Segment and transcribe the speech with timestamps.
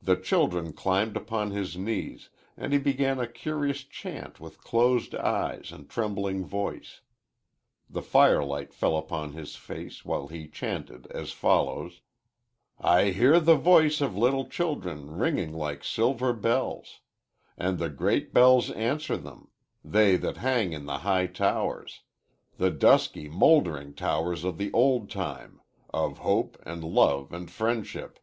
[0.00, 5.72] The children climbed upon his knees, and he began a curious chant with closed eyes
[5.72, 7.00] and trembling voice.
[7.88, 12.00] The firelight fell upon his face while he chanted as follows:
[12.78, 17.00] "I hear the voices of little children ringing like silver bells,
[17.58, 19.50] And the great bells answer them
[19.84, 22.02] they that hang in the high towers
[22.56, 25.60] The dusky, mouldering towers of the old time,
[25.92, 28.20] of hope and love and friendship.